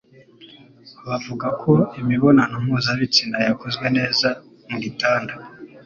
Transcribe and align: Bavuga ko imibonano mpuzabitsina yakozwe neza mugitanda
Bavuga 1.07 1.47
ko 1.61 1.71
imibonano 1.99 2.55
mpuzabitsina 2.65 3.37
yakozwe 3.47 3.85
neza 3.97 4.27
mugitanda 4.69 5.33